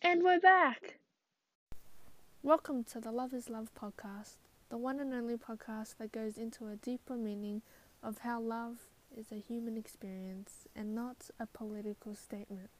[0.00, 0.98] And we're back!
[2.42, 4.36] Welcome to the Love is Love podcast,
[4.70, 7.62] the one and only podcast that goes into a deeper meaning
[8.00, 8.76] of how love
[9.16, 12.70] is a human experience and not a political statement.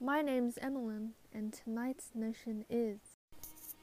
[0.00, 2.98] My name's Emmeline, and tonight's notion is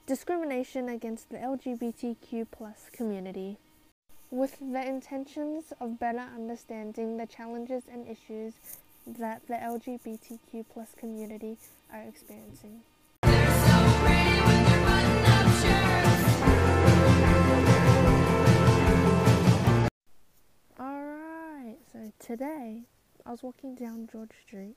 [0.07, 3.57] discrimination against the LGBTQ plus community.
[4.31, 8.53] With the intentions of better understanding the challenges and issues
[9.05, 11.57] that the LGBTQ plus community
[11.91, 12.81] are experiencing.
[20.79, 22.83] Alright, so today
[23.25, 24.75] I was walking down George Street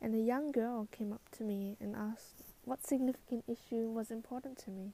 [0.00, 4.58] and a young girl came up to me and asked what significant issue was important
[4.58, 4.92] to me.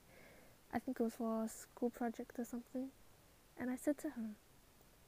[0.72, 2.88] I think it was for a school project or something.
[3.58, 4.30] And I said to her,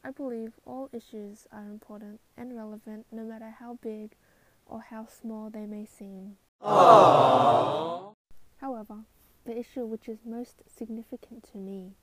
[0.06, 4.12] I believe all issues are important and relevant no matter how big
[4.64, 6.36] or how small they may seem.
[6.62, 8.12] Aww.
[8.58, 8.98] However,
[9.46, 11.96] the issue which is most significant to me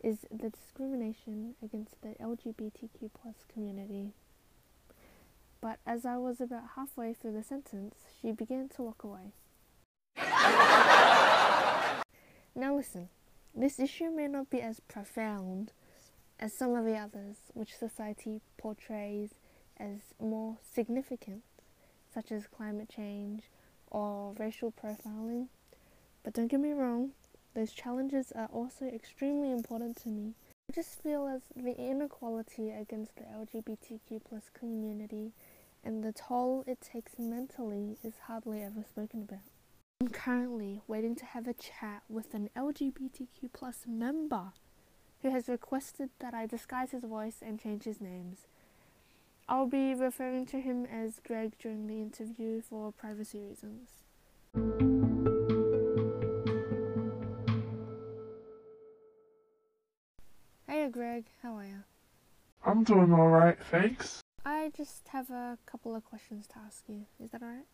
[0.00, 4.12] is the discrimination against the LGBTQ plus community.
[5.60, 9.32] But as I was about halfway through the sentence, she began to walk away.
[12.54, 13.08] now listen,
[13.52, 15.72] this issue may not be as profound
[16.40, 19.34] as some of the others which society portrays
[19.78, 21.42] as more significant,
[22.12, 23.42] such as climate change
[23.90, 25.48] or racial profiling.
[26.24, 27.10] But don't get me wrong,
[27.54, 30.34] those challenges are also extremely important to me.
[30.70, 35.32] I just feel as the inequality against the LGBTQ plus community
[35.84, 39.40] and the toll it takes mentally is hardly ever spoken about.
[40.00, 44.52] I'm currently waiting to have a chat with an LGBTQ plus member
[45.22, 48.46] who has requested that I disguise his voice and change his names.
[49.48, 53.88] I'll be referring to him as Greg during the interview for privacy reasons.
[60.68, 61.84] Hey Greg, how are you?
[62.64, 64.20] I'm doing alright, thanks.
[64.46, 67.06] I just have a couple of questions to ask you.
[67.22, 67.66] Is that alright?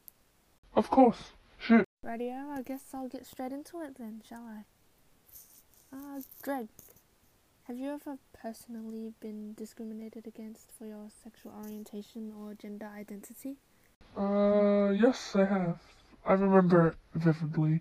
[0.75, 1.33] Of course.
[1.59, 1.85] Shoot.
[2.03, 5.97] Radio, I guess I'll get straight into it then, shall I?
[5.97, 6.69] Uh, Greg,
[7.67, 13.57] have you ever personally been discriminated against for your sexual orientation or gender identity?
[14.17, 15.81] Uh, yes, I have.
[16.25, 17.81] I remember vividly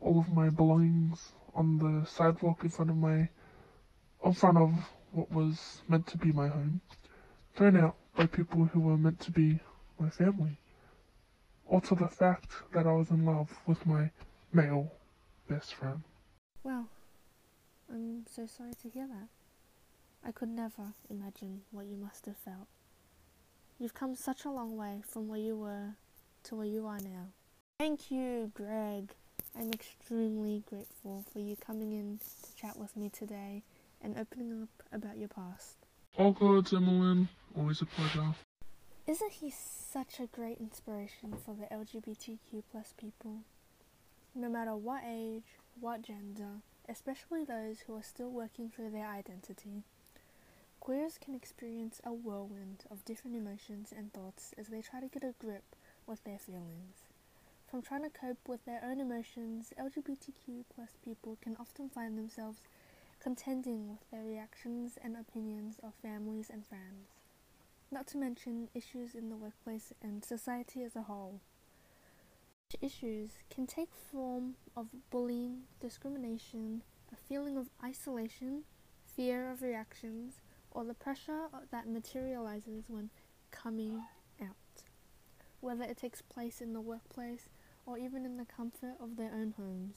[0.00, 3.28] all of my belongings on the sidewalk in front of my,
[4.24, 4.70] in front of
[5.10, 6.80] what was meant to be my home,
[7.56, 9.58] thrown out by people who were meant to be
[9.98, 10.56] my family.
[11.64, 14.10] Or to the fact that I was in love with my
[14.52, 14.92] male
[15.48, 16.02] best friend.
[16.62, 16.88] Well,
[17.92, 19.28] I'm so sorry to hear that.
[20.26, 22.66] I could never imagine what you must have felt.
[23.78, 25.94] You've come such a long way from where you were
[26.44, 27.28] to where you are now.
[27.78, 29.12] Thank you, Greg.
[29.58, 33.62] I'm extremely grateful for you coming in to chat with me today
[34.02, 35.76] and opening up about your past.
[36.18, 37.28] All good, Emmeline.
[37.56, 38.34] Always a pleasure.
[39.06, 43.42] Isn't he such a great inspiration for the LGBTQ plus people?
[44.34, 45.44] No matter what age,
[45.78, 49.82] what gender, especially those who are still working through their identity.
[50.80, 55.24] Queers can experience a whirlwind of different emotions and thoughts as they try to get
[55.24, 55.74] a grip
[56.06, 57.08] with their feelings.
[57.68, 62.60] From trying to cope with their own emotions, LGBTQ plus people can often find themselves
[63.20, 67.08] contending with their reactions and opinions of families and friends.
[67.90, 71.40] Not to mention issues in the workplace and society as a whole
[72.80, 76.82] issues can take form of bullying, discrimination,
[77.12, 78.62] a feeling of isolation,
[79.04, 80.34] fear of reactions,
[80.70, 83.10] or the pressure that materializes when
[83.50, 84.02] coming
[84.42, 84.82] out,
[85.60, 87.48] whether it takes place in the workplace
[87.86, 89.94] or even in the comfort of their own homes.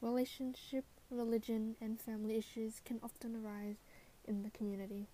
[0.00, 3.76] Relationship, religion, and family issues can often arise
[4.26, 5.06] in the community.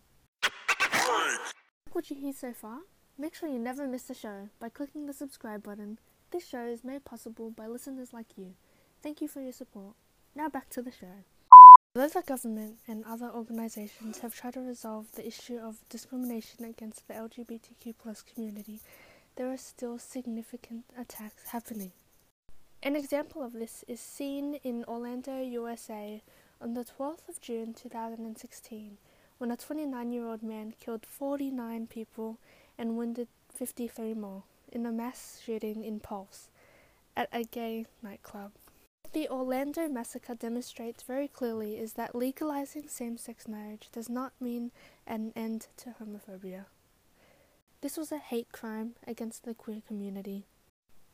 [1.92, 2.78] What you hear so far?
[3.18, 5.98] Make sure you never miss a show by clicking the subscribe button
[6.30, 8.54] this show is made possible by listeners like you.
[9.02, 9.94] Thank you for your support.
[10.34, 11.24] Now back to the show.
[11.96, 17.08] Although the government and other organisations have tried to resolve the issue of discrimination against
[17.08, 18.80] the LGBTQ plus community,
[19.36, 21.92] there are still significant attacks happening.
[22.82, 26.22] An example of this is seen in Orlando, USA
[26.60, 28.98] on the 12th of June 2016
[29.38, 32.38] when a 29 year old man killed 49 people
[32.78, 36.48] and wounded 53 more in a mass shooting in Pulse
[37.16, 38.52] at a gay nightclub.
[39.02, 44.32] What the Orlando massacre demonstrates very clearly is that legalizing same sex marriage does not
[44.40, 44.70] mean
[45.06, 46.66] an end to homophobia.
[47.80, 50.46] This was a hate crime against the queer community.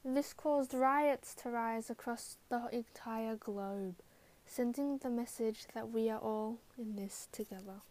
[0.05, 3.97] This caused riots to rise across the entire globe,
[4.45, 7.83] sending the message that we are all in this together.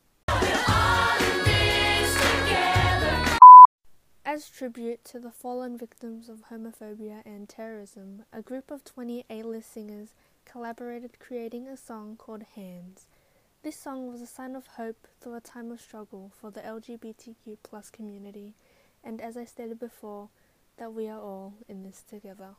[4.35, 9.71] As tribute to the fallen victims of homophobia and terrorism, a group of 20 A-list
[9.71, 10.09] singers
[10.43, 13.07] collaborated creating a song called Hands.
[13.63, 17.59] This song was a sign of hope through a time of struggle for the LGBTQ
[17.63, 18.55] plus community,
[19.05, 20.27] and as I stated before,
[20.75, 22.55] that we are all in this together.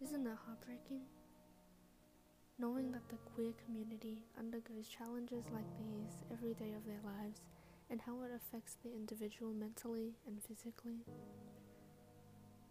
[0.00, 1.00] Isn't it heartbreaking?
[2.60, 7.40] Knowing that the queer community undergoes challenges like these every day of their lives
[7.90, 11.04] and how it affects the individual mentally and physically.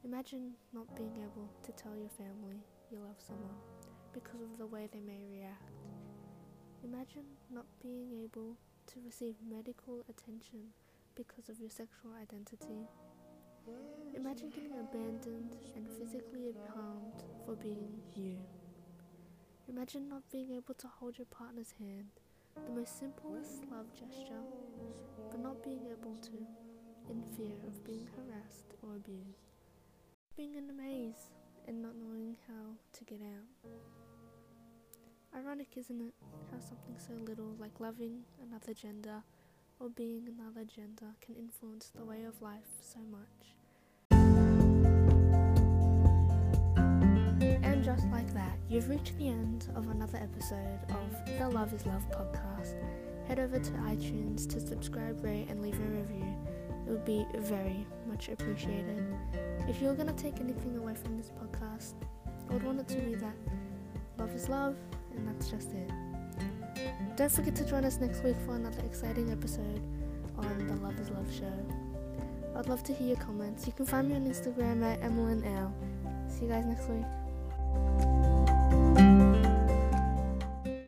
[0.03, 2.59] Imagine not being able to tell your family
[2.91, 3.55] you love someone
[4.13, 5.71] because of the way they may react.
[6.83, 8.57] Imagine not being able
[8.87, 10.73] to receive medical attention
[11.15, 12.87] because of your sexual identity.
[14.15, 18.37] Imagine getting abandoned and physically harmed for being you.
[19.69, 22.09] Imagine not being able to hold your partner's hand
[22.55, 24.41] the most simplest love gesture,
[25.29, 26.31] but not being able to,
[27.09, 29.51] in fear of being harassed or abused.
[30.35, 31.31] Being in a maze
[31.67, 33.71] and not knowing how to get out.
[35.35, 36.13] Ironic, isn't it,
[36.51, 39.23] how something so little like loving another gender
[39.79, 43.62] or being another gender can influence the way of life so much?
[47.83, 52.09] Just like that, you've reached the end of another episode of the Love is Love
[52.11, 52.75] podcast.
[53.27, 56.33] Head over to iTunes to subscribe, rate, and leave a review.
[56.87, 59.05] It would be very much appreciated.
[59.67, 61.95] If you're going to take anything away from this podcast,
[62.49, 63.35] I would want it to be that
[64.17, 64.77] love is love,
[65.17, 65.91] and that's just it.
[67.17, 69.81] Don't forget to join us next week for another exciting episode
[70.37, 72.55] on the Love is Love show.
[72.55, 73.67] I'd love to hear your comments.
[73.67, 75.43] You can find me on Instagram at Emmeline.
[76.29, 77.03] See you guys next week.
[78.95, 79.42] Thank you.